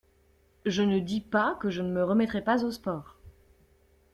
[0.65, 3.19] Je ne dis pas que je ne me remettrai pas au sport.